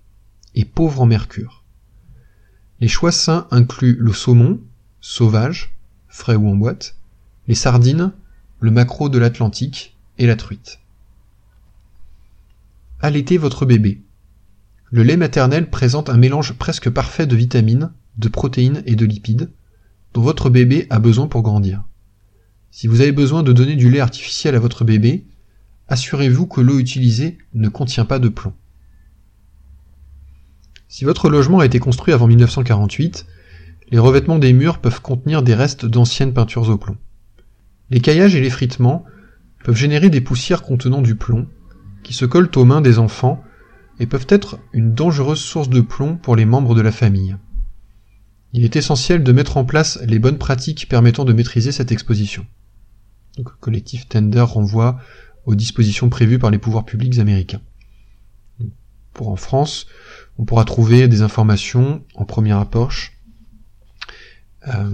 et 0.53 0.65
pauvres 0.65 1.01
en 1.01 1.05
mercure. 1.05 1.63
Les 2.79 2.87
choix 2.87 3.11
sains 3.11 3.47
incluent 3.51 3.97
le 3.99 4.13
saumon, 4.13 4.61
sauvage, 5.01 5.75
frais 6.07 6.35
ou 6.35 6.47
en 6.47 6.55
boîte, 6.55 6.95
les 7.47 7.55
sardines, 7.55 8.13
le 8.59 8.71
maquereau 8.71 9.09
de 9.09 9.17
l'Atlantique 9.17 9.97
et 10.17 10.27
la 10.27 10.35
truite. 10.35 10.79
Allaitez 13.05 13.37
votre 13.37 13.67
bébé. 13.67 14.01
Le 14.89 15.03
lait 15.03 15.15
maternel 15.15 15.69
présente 15.69 16.09
un 16.09 16.17
mélange 16.17 16.53
presque 16.53 16.89
parfait 16.89 17.27
de 17.27 17.35
vitamines, 17.35 17.91
de 18.17 18.27
protéines 18.29 18.81
et 18.87 18.95
de 18.95 19.05
lipides 19.05 19.51
dont 20.15 20.23
votre 20.23 20.49
bébé 20.49 20.87
a 20.89 20.97
besoin 20.97 21.27
pour 21.27 21.43
grandir. 21.43 21.83
Si 22.71 22.87
vous 22.87 23.01
avez 23.01 23.11
besoin 23.11 23.43
de 23.43 23.53
donner 23.53 23.75
du 23.75 23.91
lait 23.91 23.99
artificiel 23.99 24.55
à 24.55 24.59
votre 24.59 24.85
bébé, 24.85 25.27
assurez-vous 25.87 26.47
que 26.47 26.61
l'eau 26.61 26.79
utilisée 26.79 27.37
ne 27.53 27.69
contient 27.69 28.05
pas 28.05 28.17
de 28.17 28.27
plomb. 28.27 28.53
Si 30.87 31.05
votre 31.05 31.29
logement 31.29 31.59
a 31.59 31.67
été 31.67 31.77
construit 31.77 32.11
avant 32.11 32.25
1948, 32.25 33.27
les 33.91 33.99
revêtements 33.99 34.39
des 34.39 34.51
murs 34.51 34.79
peuvent 34.79 35.03
contenir 35.03 35.43
des 35.43 35.53
restes 35.53 35.85
d'anciennes 35.85 36.33
peintures 36.33 36.69
au 36.69 36.77
plomb. 36.79 36.97
Les 37.91 37.99
caillages 37.99 38.33
et 38.33 38.41
l'effritement 38.41 39.05
peuvent 39.63 39.77
générer 39.77 40.09
des 40.09 40.21
poussières 40.21 40.63
contenant 40.63 41.03
du 41.03 41.13
plomb, 41.13 41.47
qui 42.05 42.13
se 42.13 42.25
collent 42.25 42.51
aux 42.55 42.65
mains 42.65 42.81
des 42.81 42.99
enfants 42.99 43.43
et 43.99 44.05
peuvent 44.05 44.27
être 44.29 44.59
une 44.73 44.93
dangereuse 44.93 45.39
source 45.39 45.69
de 45.69 45.81
plomb 45.81 46.17
pour 46.17 46.35
les 46.35 46.45
membres 46.45 46.75
de 46.75 46.81
la 46.81 46.91
famille. 46.91 47.35
Il 48.53 48.63
est 48.63 48.75
essentiel 48.75 49.23
de 49.23 49.31
mettre 49.31 49.57
en 49.57 49.65
place 49.65 49.99
les 50.05 50.19
bonnes 50.19 50.37
pratiques 50.37 50.87
permettant 50.87 51.25
de 51.25 51.33
maîtriser 51.33 51.71
cette 51.71 51.91
exposition. 51.91 52.45
Donc, 53.37 53.49
le 53.49 53.57
collectif 53.59 54.07
Tender 54.07 54.41
renvoie 54.41 54.99
aux 55.45 55.55
dispositions 55.55 56.09
prévues 56.09 56.39
par 56.39 56.51
les 56.51 56.59
pouvoirs 56.59 56.85
publics 56.85 57.17
américains. 57.17 57.61
Pour 59.13 59.29
en 59.29 59.35
France, 59.35 59.87
on 60.37 60.45
pourra 60.45 60.63
trouver 60.63 61.07
des 61.07 61.21
informations 61.21 62.03
en 62.13 62.25
première 62.25 62.59
approche 62.59 63.15
euh, 64.67 64.89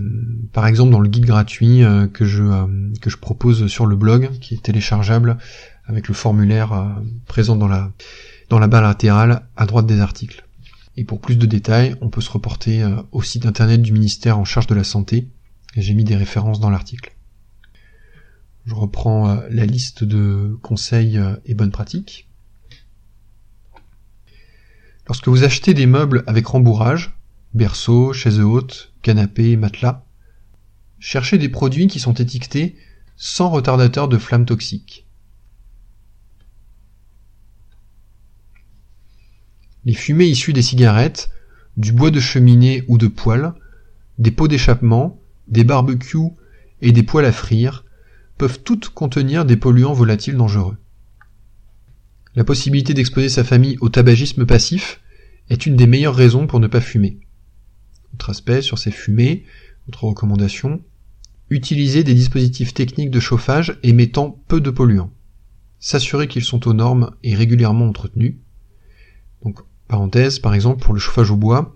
par 0.52 0.68
exemple 0.68 0.92
dans 0.92 1.00
le 1.00 1.08
guide 1.08 1.26
gratuit 1.26 1.84
euh, 1.84 2.08
que 2.08 2.26
je 2.26 2.44
euh, 2.44 2.68
que 3.00 3.10
je 3.10 3.16
propose 3.16 3.68
sur 3.68 3.86
le 3.86 3.96
blog 3.96 4.30
qui 4.40 4.56
est 4.56 4.64
téléchargeable 4.64 5.38
avec 5.86 6.08
le 6.08 6.14
formulaire 6.14 6.96
présent 7.28 7.56
dans 7.56 7.68
la 7.68 7.92
dans 8.50 8.60
la 8.60 8.68
barre 8.68 8.82
latérale 8.82 9.48
à 9.56 9.66
droite 9.66 9.86
des 9.86 10.00
articles. 10.00 10.46
Et 10.98 11.06
pour 11.06 11.22
plus 11.22 11.38
de 11.38 11.46
détails, 11.46 11.96
on 12.02 12.10
peut 12.10 12.22
se 12.22 12.30
reporter 12.30 12.84
au 13.12 13.22
site 13.22 13.46
internet 13.46 13.82
du 13.82 13.94
ministère 13.94 14.38
en 14.38 14.44
charge 14.44 14.68
de 14.68 14.76
la 14.76 14.84
santé. 14.84 15.30
J'ai 15.78 15.94
mis 15.94 16.04
des 16.04 16.18
références 16.18 16.60
dans 16.60 16.70
l'article. 16.70 17.16
Je 18.66 18.76
reprends 18.76 19.42
la 19.50 19.66
liste 19.66 20.04
de 20.04 20.58
conseils 20.62 21.20
et 21.46 21.54
bonnes 21.54 21.72
pratiques. 21.72 22.28
Lorsque 25.08 25.28
vous 25.28 25.44
achetez 25.44 25.74
des 25.74 25.88
meubles 25.88 26.24
avec 26.28 26.48
rembourrage, 26.48 27.12
berceau, 27.54 28.14
chaise 28.14 28.40
haute, 28.40 28.94
canapé, 29.02 29.58
matelas. 29.58 30.06
Cherchez 31.00 31.38
des 31.38 31.50
produits 31.50 31.88
qui 31.88 32.00
sont 32.00 32.14
étiquetés 32.14 32.76
sans 33.18 33.50
retardateur 33.50 34.08
de 34.08 34.18
flammes 34.18 34.46
toxiques. 34.46 35.08
Les 39.86 39.94
fumées 39.94 40.28
issues 40.28 40.54
des 40.54 40.62
cigarettes, 40.62 41.30
du 41.78 41.92
bois 41.92 42.12
de 42.12 42.20
cheminée 42.20 42.84
ou 42.88 42.98
de 42.98 43.08
poêle, 43.08 43.54
des 44.20 44.32
pots 44.32 44.48
d'échappement, 44.48 45.20
des 45.48 45.64
barbecues 45.64 46.32
et 46.82 46.92
des 46.92 47.04
poêles 47.04 47.26
à 47.26 47.32
frire 47.32 47.86
peuvent 48.38 48.60
toutes 48.64 48.90
contenir 48.90 49.46
des 49.46 49.58
polluants 49.58 49.94
volatiles 49.94 50.38
dangereux. 50.38 50.78
La 52.36 52.44
possibilité 52.44 52.94
d'exposer 52.94 53.30
sa 53.30 53.44
famille 53.44 53.78
au 53.82 53.90
tabagisme 53.90 54.46
passif 54.46 55.02
est 55.50 55.66
une 55.66 55.76
des 55.76 55.88
meilleures 55.88 56.16
raisons 56.16 56.48
pour 56.48 56.60
ne 56.60 56.68
pas 56.68 56.82
fumer. 56.82 57.20
Autre 58.14 58.30
aspect 58.30 58.62
sur 58.62 58.78
ces 58.78 58.92
fumées, 58.92 59.46
autre 59.88 60.06
recommandation, 60.06 60.82
utiliser 61.50 62.04
des 62.04 62.14
dispositifs 62.14 62.74
techniques 62.74 63.12
de 63.12 63.20
chauffage 63.20 63.78
émettant 63.84 64.42
peu 64.48 64.62
de 64.62 64.70
polluants. 64.70 65.12
S'assurer 65.80 66.28
qu'ils 66.28 66.46
sont 66.46 66.68
aux 66.68 66.74
normes 66.74 67.12
et 67.24 67.36
régulièrement 67.36 67.88
entretenus. 67.88 68.36
Parenthèse, 69.92 70.40
par 70.40 70.54
exemple, 70.54 70.82
pour 70.82 70.94
le 70.94 71.00
chauffage 71.02 71.32
au 71.32 71.36
bois, 71.36 71.76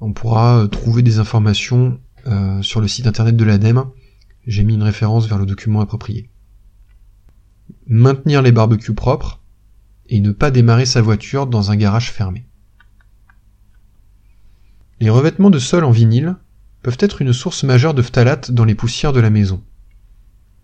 on 0.00 0.12
pourra 0.12 0.60
euh, 0.60 0.66
trouver 0.68 1.02
des 1.02 1.18
informations 1.18 2.00
euh, 2.28 2.62
sur 2.62 2.80
le 2.80 2.86
site 2.86 3.08
internet 3.08 3.36
de 3.36 3.44
l'ADEME. 3.44 3.86
J'ai 4.46 4.62
mis 4.62 4.74
une 4.74 4.84
référence 4.84 5.26
vers 5.26 5.36
le 5.36 5.46
document 5.46 5.80
approprié. 5.80 6.30
Maintenir 7.88 8.40
les 8.40 8.52
barbecues 8.52 8.94
propres 8.94 9.42
et 10.08 10.20
ne 10.20 10.30
pas 10.30 10.52
démarrer 10.52 10.86
sa 10.86 11.02
voiture 11.02 11.48
dans 11.48 11.72
un 11.72 11.76
garage 11.76 12.12
fermé. 12.12 12.46
Les 15.00 15.10
revêtements 15.10 15.50
de 15.50 15.58
sol 15.58 15.84
en 15.84 15.90
vinyle 15.90 16.36
peuvent 16.82 16.98
être 17.00 17.20
une 17.20 17.32
source 17.32 17.64
majeure 17.64 17.94
de 17.94 18.02
phtalate 18.02 18.52
dans 18.52 18.64
les 18.64 18.76
poussières 18.76 19.12
de 19.12 19.20
la 19.20 19.30
maison. 19.30 19.62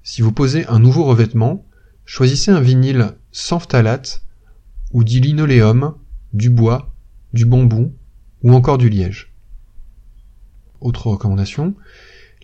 Si 0.04 0.22
vous 0.22 0.32
posez 0.32 0.66
un 0.68 0.78
nouveau 0.78 1.04
revêtement, 1.04 1.66
choisissez 2.04 2.52
un 2.52 2.60
vinyle 2.60 3.16
sans 3.32 3.58
phtalate 3.58 4.22
ou 4.92 5.02
du 5.02 5.18
linoléum, 5.18 5.94
du 6.36 6.50
bois, 6.50 6.94
du 7.32 7.44
bambou 7.44 7.92
ou 8.42 8.52
encore 8.52 8.78
du 8.78 8.88
liège. 8.88 9.32
Autre 10.80 11.08
recommandation, 11.08 11.74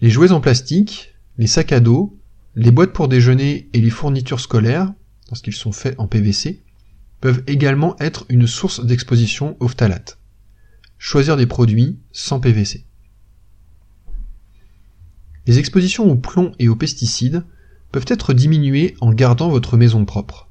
les 0.00 0.10
jouets 0.10 0.32
en 0.32 0.40
plastique, 0.40 1.14
les 1.38 1.46
sacs 1.46 1.72
à 1.72 1.80
dos, 1.80 2.18
les 2.56 2.70
boîtes 2.70 2.92
pour 2.92 3.08
déjeuner 3.08 3.68
et 3.72 3.80
les 3.80 3.90
fournitures 3.90 4.40
scolaires, 4.40 4.92
lorsqu'ils 5.28 5.54
sont 5.54 5.72
faits 5.72 5.94
en 5.98 6.06
PVC, 6.06 6.62
peuvent 7.20 7.42
également 7.46 7.96
être 8.00 8.26
une 8.28 8.46
source 8.46 8.84
d'exposition 8.84 9.56
au 9.60 9.68
phtalate 9.68 10.18
choisir 11.02 11.36
des 11.36 11.46
produits 11.46 11.98
sans 12.12 12.38
PVC. 12.38 12.84
Les 15.48 15.58
expositions 15.58 16.08
au 16.08 16.14
plomb 16.14 16.52
et 16.60 16.68
aux 16.68 16.76
pesticides 16.76 17.44
peuvent 17.90 18.06
être 18.06 18.32
diminuées 18.32 18.94
en 19.00 19.12
gardant 19.12 19.48
votre 19.48 19.76
maison 19.76 20.04
propre. 20.04 20.48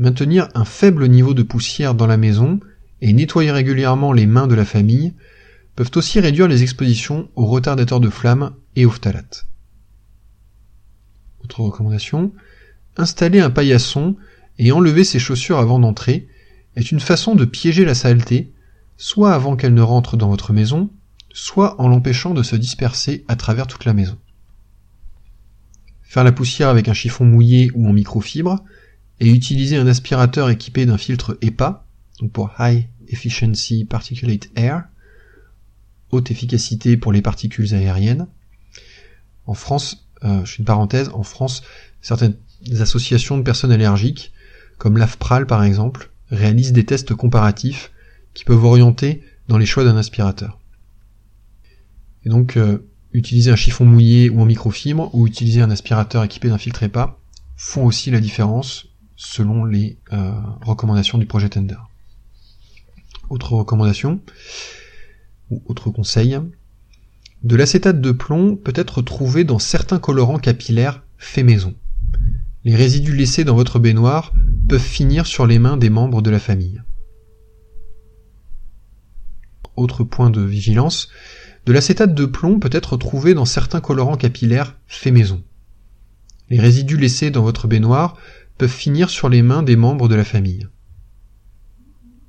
Maintenir 0.00 0.48
un 0.54 0.64
faible 0.64 1.08
niveau 1.08 1.34
de 1.34 1.42
poussière 1.42 1.94
dans 1.94 2.06
la 2.06 2.16
maison 2.16 2.58
et 3.02 3.12
nettoyer 3.12 3.50
régulièrement 3.50 4.14
les 4.14 4.24
mains 4.24 4.46
de 4.46 4.54
la 4.54 4.64
famille 4.64 5.12
peuvent 5.76 5.90
aussi 5.94 6.20
réduire 6.20 6.48
les 6.48 6.62
expositions 6.62 7.28
aux 7.36 7.44
retardateurs 7.44 8.00
de 8.00 8.08
flammes 8.08 8.54
et 8.76 8.86
aux 8.86 8.90
phtalates. 8.90 9.46
Autre 11.44 11.60
recommandation, 11.60 12.32
installer 12.96 13.40
un 13.40 13.50
paillasson 13.50 14.16
et 14.58 14.72
enlever 14.72 15.04
ses 15.04 15.18
chaussures 15.18 15.58
avant 15.58 15.78
d'entrer 15.78 16.28
est 16.76 16.90
une 16.90 17.00
façon 17.00 17.34
de 17.34 17.44
piéger 17.44 17.84
la 17.84 17.94
saleté 17.94 18.54
soit 18.96 19.34
avant 19.34 19.54
qu'elle 19.54 19.74
ne 19.74 19.82
rentre 19.82 20.16
dans 20.16 20.30
votre 20.30 20.54
maison, 20.54 20.88
soit 21.30 21.78
en 21.78 21.88
l'empêchant 21.88 22.32
de 22.32 22.42
se 22.42 22.56
disperser 22.56 23.26
à 23.28 23.36
travers 23.36 23.66
toute 23.66 23.84
la 23.84 23.92
maison. 23.92 24.16
Faire 26.00 26.24
la 26.24 26.32
poussière 26.32 26.70
avec 26.70 26.88
un 26.88 26.94
chiffon 26.94 27.26
mouillé 27.26 27.70
ou 27.74 27.86
en 27.86 27.92
microfibre, 27.92 28.64
et 29.20 29.28
utiliser 29.28 29.76
un 29.76 29.86
aspirateur 29.86 30.48
équipé 30.48 30.86
d'un 30.86 30.98
filtre 30.98 31.38
EPA, 31.42 31.86
donc 32.20 32.32
pour 32.32 32.52
High 32.58 32.88
Efficiency 33.08 33.84
Particulate 33.84 34.48
Air, 34.56 34.84
haute 36.10 36.30
efficacité 36.30 36.96
pour 36.96 37.12
les 37.12 37.22
particules 37.22 37.74
aériennes. 37.74 38.26
En 39.46 39.54
France, 39.54 40.08
euh, 40.24 40.44
je 40.44 40.52
fais 40.52 40.58
une 40.58 40.64
parenthèse, 40.64 41.10
en 41.12 41.22
France, 41.22 41.62
certaines 42.00 42.36
associations 42.80 43.36
de 43.36 43.42
personnes 43.42 43.72
allergiques, 43.72 44.32
comme 44.78 44.96
l'AFPRAL 44.96 45.46
par 45.46 45.64
exemple, 45.64 46.10
réalisent 46.30 46.72
des 46.72 46.86
tests 46.86 47.14
comparatifs 47.14 47.90
qui 48.32 48.44
peuvent 48.44 48.64
orienter 48.64 49.22
dans 49.48 49.58
les 49.58 49.66
choix 49.66 49.84
d'un 49.84 49.96
aspirateur. 49.96 50.60
Et 52.24 52.28
donc, 52.28 52.56
euh, 52.56 52.86
utiliser 53.12 53.50
un 53.50 53.56
chiffon 53.56 53.84
mouillé 53.84 54.30
ou 54.30 54.40
en 54.40 54.44
microfibre, 54.44 55.10
ou 55.14 55.26
utiliser 55.26 55.62
un 55.62 55.70
aspirateur 55.70 56.22
équipé 56.22 56.48
d'un 56.48 56.58
filtre 56.58 56.82
EPA, 56.82 57.18
font 57.56 57.84
aussi 57.84 58.10
la 58.10 58.20
différence 58.20 58.89
selon 59.22 59.66
les 59.66 59.98
euh, 60.14 60.32
recommandations 60.62 61.18
du 61.18 61.26
projet 61.26 61.50
Tender. 61.50 61.76
Autre 63.28 63.52
recommandation, 63.52 64.22
ou 65.50 65.62
autre 65.66 65.90
conseil, 65.90 66.38
de 67.42 67.54
l'acétate 67.54 68.00
de 68.00 68.12
plomb 68.12 68.56
peut 68.56 68.72
être 68.74 69.02
trouvé 69.02 69.44
dans 69.44 69.58
certains 69.58 69.98
colorants 69.98 70.38
capillaires 70.38 71.02
faits 71.18 71.44
maison. 71.44 71.74
Les 72.64 72.74
résidus 72.74 73.14
laissés 73.14 73.44
dans 73.44 73.54
votre 73.54 73.78
baignoire 73.78 74.32
peuvent 74.70 74.80
finir 74.80 75.26
sur 75.26 75.46
les 75.46 75.58
mains 75.58 75.76
des 75.76 75.90
membres 75.90 76.22
de 76.22 76.30
la 76.30 76.40
famille. 76.40 76.80
Autre 79.76 80.02
point 80.02 80.30
de 80.30 80.40
vigilance, 80.40 81.10
de 81.66 81.74
l'acétate 81.74 82.14
de 82.14 82.24
plomb 82.24 82.58
peut 82.58 82.70
être 82.72 82.96
trouvé 82.96 83.34
dans 83.34 83.44
certains 83.44 83.82
colorants 83.82 84.16
capillaires 84.16 84.78
faits 84.86 85.12
maison. 85.12 85.42
Les 86.48 86.58
résidus 86.58 86.96
laissés 86.96 87.30
dans 87.30 87.42
votre 87.42 87.68
baignoire 87.68 88.16
peuvent 88.60 88.70
finir 88.70 89.08
sur 89.08 89.30
les 89.30 89.40
mains 89.40 89.62
des 89.62 89.74
membres 89.74 90.06
de 90.06 90.14
la 90.14 90.22
famille. 90.22 90.68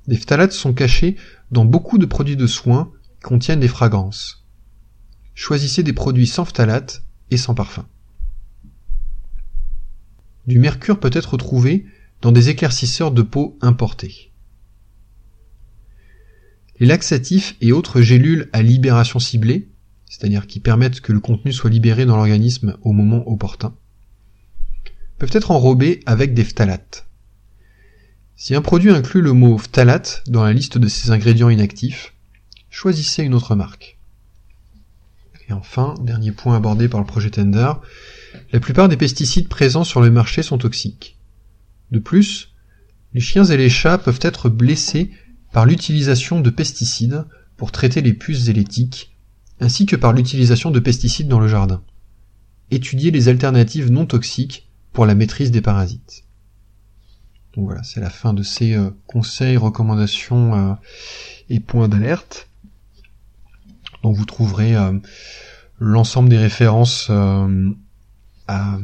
Les 0.06 0.16
phtalates 0.16 0.54
sont 0.54 0.72
cachés 0.72 1.16
dans 1.50 1.66
beaucoup 1.66 1.98
de 1.98 2.06
produits 2.06 2.38
de 2.38 2.46
soins 2.46 2.90
qui 3.02 3.20
contiennent 3.20 3.60
des 3.60 3.68
fragrances. 3.68 4.46
Choisissez 5.34 5.82
des 5.82 5.92
produits 5.92 6.26
sans 6.26 6.46
phtalates 6.46 7.04
et 7.30 7.36
sans 7.36 7.54
parfum. 7.54 7.86
Du 10.46 10.58
mercure 10.58 10.98
peut 10.98 11.10
être 11.12 11.36
trouvé 11.36 11.84
dans 12.22 12.32
des 12.32 12.48
éclaircisseurs 12.48 13.12
de 13.12 13.20
peau 13.20 13.58
importés. 13.60 14.32
Les 16.80 16.86
laxatifs 16.86 17.56
et 17.60 17.72
autres 17.72 18.00
gélules 18.00 18.48
à 18.54 18.62
libération 18.62 19.18
ciblée, 19.18 19.68
c'est-à-dire 20.08 20.46
qui 20.46 20.60
permettent 20.60 21.02
que 21.02 21.12
le 21.12 21.20
contenu 21.20 21.52
soit 21.52 21.68
libéré 21.68 22.06
dans 22.06 22.16
l'organisme 22.16 22.78
au 22.80 22.92
moment 22.92 23.22
opportun, 23.30 23.74
peuvent 25.22 25.30
être 25.34 25.52
enrobés 25.52 26.00
avec 26.04 26.34
des 26.34 26.42
phtalates. 26.42 27.06
Si 28.34 28.56
un 28.56 28.60
produit 28.60 28.90
inclut 28.90 29.20
le 29.20 29.32
mot 29.32 29.56
phtalate 29.56 30.24
dans 30.26 30.42
la 30.42 30.52
liste 30.52 30.78
de 30.78 30.88
ses 30.88 31.12
ingrédients 31.12 31.48
inactifs, 31.48 32.12
choisissez 32.70 33.22
une 33.22 33.34
autre 33.34 33.54
marque. 33.54 34.00
Et 35.48 35.52
enfin, 35.52 35.94
dernier 36.00 36.32
point 36.32 36.56
abordé 36.56 36.88
par 36.88 36.98
le 36.98 37.06
projet 37.06 37.30
Tender, 37.30 37.72
la 38.50 38.58
plupart 38.58 38.88
des 38.88 38.96
pesticides 38.96 39.46
présents 39.46 39.84
sur 39.84 40.00
le 40.00 40.10
marché 40.10 40.42
sont 40.42 40.58
toxiques. 40.58 41.20
De 41.92 42.00
plus, 42.00 42.52
les 43.14 43.20
chiens 43.20 43.44
et 43.44 43.56
les 43.56 43.70
chats 43.70 43.98
peuvent 43.98 44.18
être 44.22 44.48
blessés 44.48 45.12
par 45.52 45.66
l'utilisation 45.66 46.40
de 46.40 46.50
pesticides 46.50 47.26
pour 47.56 47.70
traiter 47.70 48.00
les 48.00 48.12
puces 48.12 48.48
et 48.48 48.64
ainsi 49.60 49.86
que 49.86 49.94
par 49.94 50.14
l'utilisation 50.14 50.72
de 50.72 50.80
pesticides 50.80 51.28
dans 51.28 51.38
le 51.38 51.46
jardin. 51.46 51.84
Étudiez 52.72 53.12
les 53.12 53.28
alternatives 53.28 53.92
non 53.92 54.04
toxiques 54.04 54.68
pour 54.92 55.06
la 55.06 55.14
maîtrise 55.14 55.50
des 55.50 55.60
parasites. 55.60 56.24
Donc 57.54 57.66
voilà, 57.66 57.82
c'est 57.82 58.00
la 58.00 58.10
fin 58.10 58.32
de 58.32 58.42
ces 58.42 58.74
euh, 58.74 58.90
conseils, 59.06 59.56
recommandations 59.56 60.54
euh, 60.54 60.74
et 61.50 61.60
points 61.60 61.88
d'alerte. 61.88 62.48
Donc 64.02 64.16
vous 64.16 64.24
trouverez 64.24 64.74
euh, 64.74 64.98
l'ensemble 65.78 66.28
des 66.28 66.38
références 66.38 67.10
à, 68.48 68.78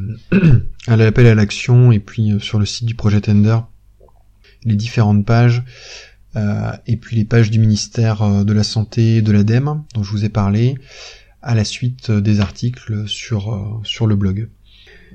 l'appel 0.86 1.26
à 1.26 1.34
l'action 1.34 1.92
et 1.92 1.98
puis 1.98 2.34
sur 2.40 2.58
le 2.58 2.66
site 2.66 2.86
du 2.86 2.94
projet 2.94 3.20
Tender 3.20 3.58
les 4.64 4.76
différentes 4.76 5.24
pages 5.24 5.62
et 6.86 6.96
puis 6.96 7.16
les 7.16 7.24
pages 7.24 7.50
du 7.50 7.58
ministère 7.58 8.44
de 8.44 8.52
la 8.52 8.62
Santé 8.62 9.16
et 9.16 9.22
de 9.22 9.32
l'ADEME 9.32 9.82
dont 9.94 10.02
je 10.02 10.10
vous 10.10 10.24
ai 10.24 10.28
parlé 10.28 10.76
à 11.42 11.54
la 11.54 11.64
suite 11.64 12.10
des 12.10 12.40
articles 12.40 13.06
sur 13.08 14.06
le 14.06 14.16
blog. 14.16 14.48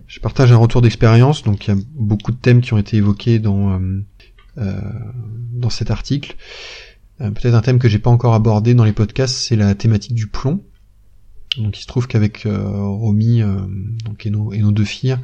Je 0.08 0.20
partage 0.20 0.52
un 0.52 0.58
retour 0.58 0.82
d'expérience, 0.82 1.44
donc 1.44 1.68
il 1.68 1.76
y 1.76 1.78
a 1.78 1.82
beaucoup 1.96 2.32
de 2.32 2.38
thèmes 2.38 2.62
qui 2.62 2.74
ont 2.74 2.78
été 2.78 2.98
évoqués 2.98 3.40
dans, 3.40 3.80
dans 4.56 5.70
cet 5.70 5.92
article. 5.92 6.36
Peut-être 7.20 7.54
un 7.54 7.62
thème 7.62 7.80
que 7.80 7.88
j'ai 7.88 8.00
pas 8.00 8.10
encore 8.10 8.34
abordé 8.34 8.74
dans 8.74 8.84
les 8.84 8.94
podcasts, 8.94 9.36
c'est 9.36 9.56
la 9.56 9.76
thématique 9.76 10.16
du 10.16 10.28
plomb. 10.28 10.62
Donc 11.58 11.78
il 11.78 11.82
se 11.82 11.88
trouve 11.88 12.08
qu'avec 12.08 12.46
euh, 12.46 12.68
Romy 12.68 13.42
euh, 13.42 13.56
donc 14.06 14.26
et 14.26 14.30
nos, 14.30 14.54
et 14.54 14.60
nos 14.60 14.72
deux 14.72 14.86
filles, 14.86 15.18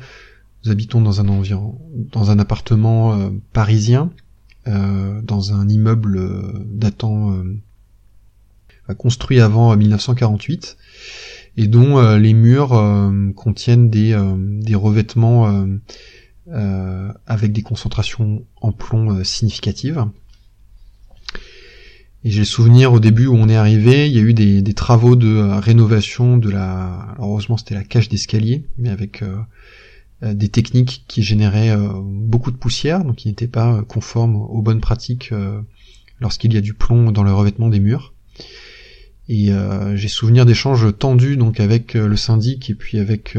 nous 0.64 0.72
habitons 0.72 1.02
dans 1.02 1.22
un 1.22 1.28
environ, 1.28 1.80
dans 2.12 2.32
un 2.32 2.40
appartement 2.40 3.14
euh, 3.14 3.30
parisien, 3.54 4.12
dans 4.66 5.54
un 5.54 5.68
immeuble 5.68 6.22
datant 6.68 7.44
construit 9.00 9.40
avant 9.40 9.76
1948 9.76 10.78
et 11.58 11.68
dont 11.68 12.16
les 12.18 12.34
murs 12.34 12.70
contiennent 13.36 13.90
des, 13.90 14.18
des 14.62 14.76
revêtements 14.76 15.68
avec 17.28 17.52
des 17.52 17.62
concentrations 17.62 18.46
en 18.62 18.72
plomb 18.72 19.24
significatives. 19.24 20.06
Et 22.26 22.32
j'ai 22.32 22.40
le 22.40 22.46
souvenir 22.46 22.92
au 22.92 23.00
début 23.00 23.28
où 23.28 23.36
on 23.36 23.48
est 23.48 23.56
arrivé, 23.56 24.08
il 24.08 24.14
y 24.14 24.20
a 24.20 24.22
eu 24.22 24.34
des, 24.34 24.62
des 24.62 24.74
travaux 24.74 25.16
de 25.16 25.28
euh, 25.28 25.60
rénovation 25.60 26.38
de 26.38 26.50
la. 26.50 27.16
heureusement 27.20 27.56
c'était 27.56 27.76
la 27.76 27.86
cage 27.86 28.10
d'escalier, 28.10 28.66
mais 28.78 28.90
avec 28.90 29.22
euh, 29.22 29.38
euh, 30.24 30.34
des 30.34 30.50
techniques 30.50 31.06
qui 31.08 31.24
généraient 31.24 31.76
beaucoup 32.04 32.52
de 32.52 32.58
poussière, 32.58 33.06
donc 33.06 33.18
qui 33.18 33.30
n'étaient 33.30 33.48
pas 33.48 33.84
conformes 33.84 34.36
aux 34.36 34.62
bonnes 34.62 34.82
pratiques 34.82 35.34
lorsqu'il 36.20 36.54
y 36.54 36.58
a 36.58 36.62
du 36.62 36.74
plomb 36.74 37.14
dans 37.14 37.24
le 37.24 37.34
revêtement 37.34 37.70
des 37.70 37.80
murs. 37.80 38.14
Et 39.32 39.52
j'ai 39.94 40.08
souvenir 40.08 40.48
d'échanges 40.48 40.88
tendus 40.98 41.38
donc 41.38 41.60
avec 41.60 41.94
le 41.94 42.18
syndic 42.18 42.72
et 42.72 42.74
puis 42.74 42.98
avec 42.98 43.38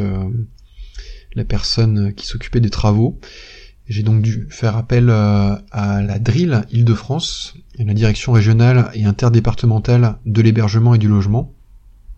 la 1.35 1.45
personne 1.45 2.15
qui 2.15 2.27
s'occupait 2.27 2.61
des 2.61 2.71
travaux. 2.71 3.19
J'ai 3.89 4.05
donc 4.05 4.23
dû 4.23 4.47
faire 4.51 4.77
appel 4.77 5.11
à 5.11 5.63
la 5.73 6.19
Drill 6.21 6.63
Île-de-France, 6.71 7.57
la 7.85 7.95
direction 7.95 8.33
régionale 8.33 8.91
et 8.95 9.05
interdépartementale 9.05 10.19
de 10.27 10.43
l'hébergement 10.43 10.95
et 10.95 10.99
du 10.99 11.09
logement. 11.09 11.53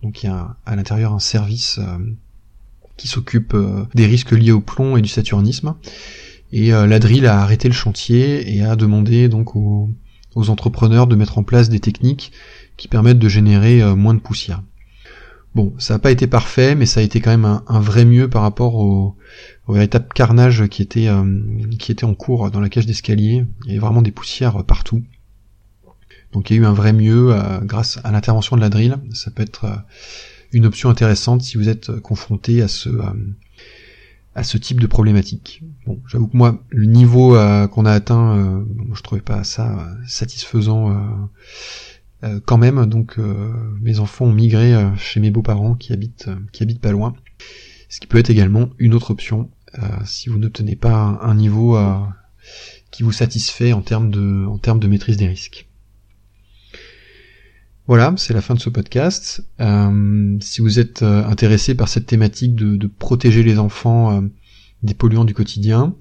Donc 0.02 0.22
il 0.22 0.26
y 0.26 0.28
a 0.28 0.56
à 0.66 0.76
l'intérieur 0.76 1.12
un 1.12 1.20
service 1.20 1.78
euh, 1.78 1.98
qui 2.96 3.08
s'occupe 3.08 3.54
euh, 3.54 3.84
des 3.94 4.06
risques 4.06 4.32
liés 4.32 4.52
au 4.52 4.60
plomb 4.60 4.96
et 4.96 5.02
du 5.02 5.08
saturnisme. 5.08 5.74
Et 6.52 6.74
euh, 6.74 6.86
l'Adril 6.86 7.26
a 7.26 7.40
arrêté 7.40 7.68
le 7.68 7.74
chantier 7.74 8.54
et 8.54 8.62
a 8.62 8.76
demandé 8.76 9.28
donc 9.28 9.54
aux, 9.54 9.90
entrepreneurs 10.34 11.06
de 11.06 11.14
mettre 11.14 11.38
en 11.38 11.42
place 11.42 11.68
des 11.68 11.78
techniques 11.78 12.32
qui 12.76 12.88
permettent 12.88 13.18
de 13.18 13.28
générer 13.28 13.82
moins 13.94 14.14
de 14.14 14.20
poussière. 14.20 14.62
Bon, 15.54 15.74
ça 15.78 15.94
n'a 15.94 15.98
pas 15.98 16.10
été 16.10 16.26
parfait, 16.26 16.74
mais 16.74 16.86
ça 16.86 17.00
a 17.00 17.02
été 17.02 17.20
quand 17.20 17.30
même 17.30 17.44
un, 17.44 17.80
vrai 17.80 18.04
mieux 18.04 18.28
par 18.28 18.42
rapport 18.42 18.76
au, 18.76 19.16
véritable 19.68 20.06
carnage 20.14 20.66
qui 20.68 20.82
était, 20.82 21.08
qui 21.78 21.92
était 21.92 22.04
en 22.04 22.14
cours 22.14 22.50
dans 22.50 22.60
la 22.60 22.68
cage 22.68 22.86
d'escalier. 22.86 23.44
Il 23.64 23.68
y 23.68 23.70
avait 23.72 23.78
vraiment 23.78 24.02
des 24.02 24.10
poussières 24.10 24.64
partout. 24.64 25.02
Donc 26.32 26.50
il 26.50 26.56
y 26.56 26.58
a 26.58 26.62
eu 26.62 26.66
un 26.66 26.72
vrai 26.72 26.92
mieux 26.92 27.32
euh, 27.32 27.60
grâce 27.60 27.98
à 28.04 28.10
l'intervention 28.10 28.56
de 28.56 28.60
la 28.60 28.70
drill. 28.70 28.96
Ça 29.12 29.30
peut 29.30 29.42
être 29.42 29.64
euh, 29.64 29.76
une 30.52 30.66
option 30.66 30.88
intéressante 30.90 31.42
si 31.42 31.56
vous 31.56 31.68
êtes 31.68 31.90
euh, 31.90 32.00
confronté 32.00 32.62
à 32.62 32.68
ce 32.68 32.88
à 34.34 34.44
ce 34.44 34.56
type 34.56 34.80
de 34.80 34.86
problématique. 34.86 35.62
Bon, 35.86 36.00
j'avoue 36.08 36.26
que 36.26 36.36
moi, 36.38 36.64
le 36.70 36.86
niveau 36.86 37.36
qu'on 37.68 37.84
a 37.84 37.92
atteint, 37.92 38.64
je 38.94 39.02
trouvais 39.02 39.20
pas 39.20 39.44
ça 39.44 39.94
satisfaisant 40.06 41.28
quand 42.44 42.58
même. 42.58 42.86
Donc, 42.86 43.18
mes 43.80 43.98
enfants 43.98 44.26
ont 44.26 44.32
migré 44.32 44.74
chez 44.96 45.20
mes 45.20 45.30
beaux-parents 45.30 45.74
qui 45.74 45.92
habitent 45.92 46.28
qui 46.52 46.62
habitent 46.62 46.80
pas 46.80 46.92
loin, 46.92 47.14
ce 47.88 48.00
qui 48.00 48.06
peut 48.06 48.18
être 48.18 48.30
également 48.30 48.70
une 48.78 48.94
autre 48.94 49.10
option 49.10 49.50
si 50.04 50.28
vous 50.28 50.38
n'obtenez 50.38 50.76
pas 50.76 51.18
un, 51.22 51.34
niveau 51.34 51.78
qui 52.90 53.02
vous 53.02 53.12
satisfait 53.12 53.72
en 53.72 53.82
termes 53.82 54.10
de 54.10 54.46
en 54.46 54.58
termes 54.58 54.80
de 54.80 54.88
maîtrise 54.88 55.16
des 55.16 55.28
risques. 55.28 55.66
Voilà, 57.88 58.14
c'est 58.16 58.32
la 58.32 58.40
fin 58.40 58.54
de 58.54 58.60
ce 58.60 58.70
podcast. 58.70 59.44
Euh, 59.60 60.36
si 60.40 60.60
vous 60.60 60.78
êtes 60.78 61.02
euh, 61.02 61.24
intéressé 61.24 61.74
par 61.74 61.88
cette 61.88 62.06
thématique 62.06 62.54
de, 62.54 62.86
protéger 62.86 63.42
les 63.42 63.58
enfants 63.58 64.16
euh, 64.16 64.28
des 64.84 64.94
polluants 64.94 65.24
du 65.24 65.34
quotidien, 65.34 65.96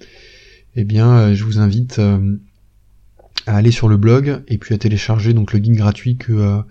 eh 0.76 0.84
bien, 0.84 1.34
je 1.34 1.44
vous 1.44 1.60
invite 1.60 2.00
à 3.48 3.56
aller 3.56 3.72
sur 3.72 3.88
le 3.88 3.98
blog 3.98 4.44
et 4.48 4.58
puis 4.58 4.76
à 4.76 4.78
télécharger 4.78 5.34
donc 5.34 5.54
le 5.54 5.60
guide 5.60 5.76
gratuit 5.76 6.18
que 6.18 6.62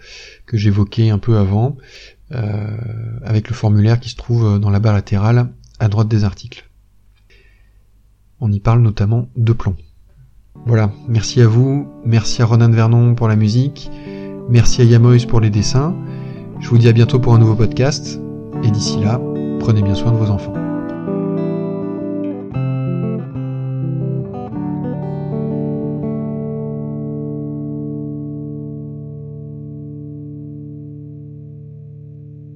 que 0.47 0.57
j'évoquais 0.57 1.11
un 1.11 1.19
peu 1.19 1.37
avant, 1.37 1.77
avec 2.31 3.49
le 3.49 3.55
formulaire 3.55 4.01
qui 4.01 4.09
se 4.09 4.17
trouve 4.17 4.59
dans 4.59 4.71
la 4.71 4.79
barre 4.81 4.95
latérale 4.95 5.51
à 5.79 5.89
droite 5.89 6.09
des 6.09 6.25
articles. 6.25 6.69
On 8.41 8.51
y 8.53 8.61
parle 8.61 8.81
notamment 8.81 9.29
de 9.37 9.53
plomb. 9.53 9.77
Voilà, 10.67 10.93
merci 11.09 11.41
à 11.41 11.47
vous, 11.47 11.89
merci 12.05 12.43
à 12.43 12.47
Ronan 12.47 12.71
Vernon 12.71 13.15
pour 13.15 13.29
la 13.29 13.37
musique. 13.37 13.91
Merci 14.49 14.83
à 14.83 14.85
Yamois 14.85 15.27
pour 15.29 15.41
les 15.41 15.51
dessins. 15.51 15.95
Je 16.61 16.69
vous 16.69 16.79
dis 16.79 16.89
à 16.89 16.93
bientôt 16.93 17.19
pour 17.19 17.35
un 17.35 17.39
nouveau 17.39 17.55
podcast. 17.55 18.21
Et 18.63 18.71
d'ici 18.71 19.01
là, 19.01 19.21
prenez 19.61 19.83
bien 19.83 19.95
soin 19.95 20.13
de 20.13 20.17
vos 20.17 20.31
enfants. 20.31 20.70